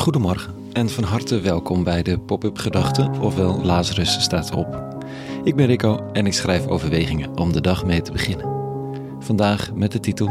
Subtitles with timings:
[0.00, 4.96] Goedemorgen en van harte welkom bij de Pop-up Gedachten, ofwel Lazarus staat op.
[5.44, 8.46] Ik ben Rico en ik schrijf overwegingen om de dag mee te beginnen.
[9.18, 10.28] Vandaag met de titel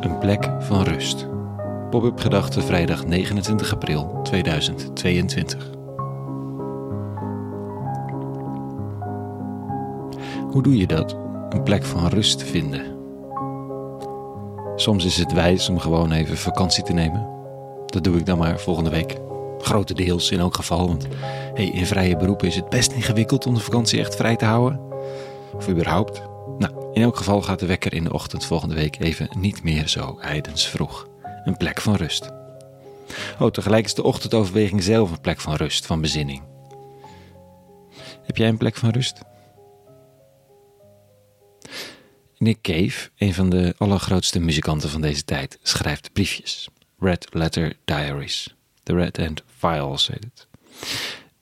[0.00, 1.26] Een plek van rust.
[1.90, 5.70] Pop-up Gedachten vrijdag 29 april 2022.
[10.50, 11.16] Hoe doe je dat?
[11.48, 12.96] Een plek van rust vinden.
[14.76, 17.37] Soms is het wijs om gewoon even vakantie te nemen.
[17.90, 19.16] Dat doe ik dan maar volgende week.
[19.58, 21.06] Grotendeels in elk geval, want
[21.54, 24.80] hey, in vrije beroepen is het best ingewikkeld om de vakantie echt vrij te houden.
[25.52, 26.22] Of überhaupt.
[26.58, 29.88] Nou, in elk geval gaat de wekker in de ochtend volgende week even niet meer
[29.88, 31.08] zo ijdens vroeg.
[31.44, 32.30] Een plek van rust.
[33.38, 36.42] Oh, tegelijk is de ochtendoverweging zelf een plek van rust, van bezinning.
[38.22, 39.20] Heb jij een plek van rust?
[42.38, 46.68] Nick Cave, een van de allergrootste muzikanten van deze tijd, schrijft briefjes.
[47.00, 48.54] Red Letter Diaries.
[48.82, 50.46] The Red End Files heet het.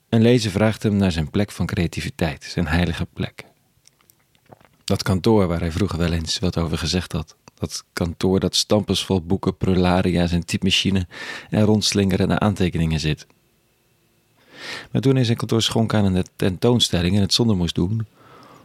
[0.09, 3.45] Een lezer vraagt hem naar zijn plek van creativiteit, zijn heilige plek.
[4.83, 7.35] Dat kantoor waar hij vroeger wel eens wat over gezegd had.
[7.53, 11.07] Dat kantoor dat stampers vol boeken, prolaria's en typemachine
[11.49, 13.27] en rondslingerende aantekeningen zit.
[14.91, 18.07] Maar toen hij zijn kantoor schonk aan een tentoonstelling en het zonder moest doen,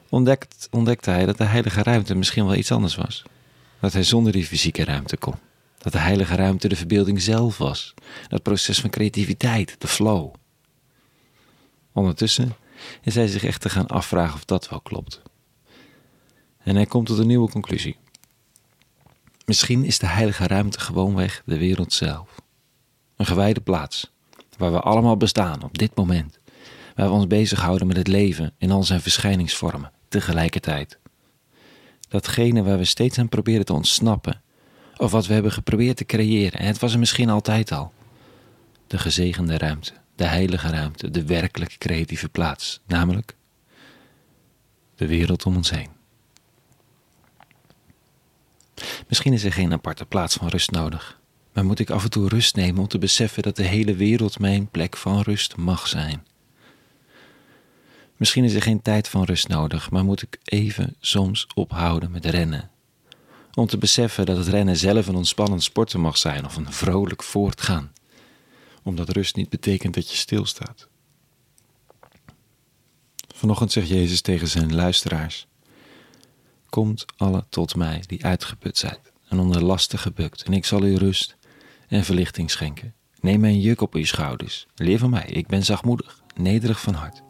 [0.08, 3.22] ontdekt, ontdekte hij dat de heilige ruimte misschien wel iets anders was.
[3.80, 5.34] Dat hij zonder die fysieke ruimte kon.
[5.82, 7.94] Dat de heilige ruimte de verbeelding zelf was.
[8.28, 10.34] Dat proces van creativiteit, de flow.
[11.92, 12.56] Ondertussen
[13.02, 15.22] is hij zich echt te gaan afvragen of dat wel klopt.
[16.58, 17.96] En hij komt tot een nieuwe conclusie.
[19.44, 22.40] Misschien is de heilige ruimte gewoonweg de wereld zelf.
[23.16, 24.12] Een gewijde plaats,
[24.56, 26.38] waar we allemaal bestaan op dit moment.
[26.94, 30.98] Waar we ons bezighouden met het leven in al zijn verschijningsvormen tegelijkertijd.
[32.08, 34.42] Datgene waar we steeds aan proberen te ontsnappen,
[34.96, 37.92] of wat we hebben geprobeerd te creëren, en het was er misschien altijd al.
[38.86, 43.36] De gezegende ruimte, de heilige ruimte, de werkelijk creatieve plaats, namelijk
[44.94, 45.88] de wereld om ons heen.
[49.08, 51.20] Misschien is er geen aparte plaats van rust nodig,
[51.52, 54.38] maar moet ik af en toe rust nemen om te beseffen dat de hele wereld
[54.38, 56.26] mijn plek van rust mag zijn.
[58.16, 62.24] Misschien is er geen tijd van rust nodig, maar moet ik even soms ophouden met
[62.24, 62.70] rennen.
[63.54, 67.22] Om te beseffen dat het rennen zelf een ontspannend sporten mag zijn of een vrolijk
[67.22, 67.92] voortgaan.
[68.82, 70.88] Omdat rust niet betekent dat je stilstaat.
[73.34, 75.46] Vanochtend zegt Jezus tegen zijn luisteraars:
[76.68, 78.98] Komt alle tot mij die uitgeput zijn
[79.28, 81.36] en onder lasten gebukt, en ik zal u rust
[81.88, 82.94] en verlichting schenken.
[83.20, 84.66] Neem mijn juk op uw schouders.
[84.74, 87.22] Leer van mij, ik ben zachtmoedig, nederig van hart.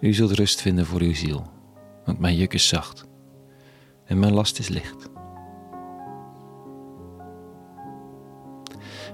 [0.00, 1.50] U zult rust vinden voor uw ziel,
[2.04, 3.06] want mijn juk is zacht
[4.08, 5.10] en mijn last is licht.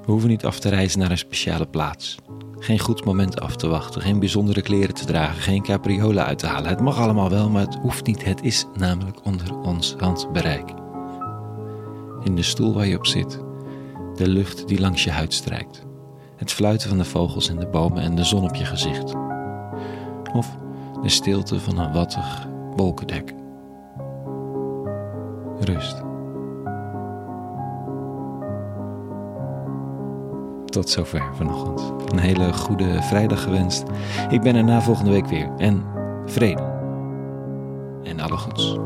[0.05, 2.19] We hoeven niet af te reizen naar een speciale plaats.
[2.59, 6.47] Geen goed moment af te wachten, geen bijzondere kleren te dragen, geen capriolen uit te
[6.47, 6.69] halen.
[6.69, 8.25] Het mag allemaal wel, maar het hoeft niet.
[8.25, 10.71] Het is namelijk onder ons handbereik.
[12.23, 13.39] In de stoel waar je op zit,
[14.15, 15.83] de lucht die langs je huid strijkt,
[16.37, 19.15] het fluiten van de vogels in de bomen en de zon op je gezicht.
[20.35, 20.57] Of
[21.03, 23.35] de stilte van een wattig wolkendek.
[25.61, 26.03] Rust.
[30.65, 32.13] Tot zover vanochtend.
[32.13, 33.85] Een hele goede vrijdag gewenst.
[34.31, 35.51] Ik ben er na volgende week weer.
[35.57, 35.85] En
[36.27, 36.63] vrede.
[38.03, 38.79] En alle goeds.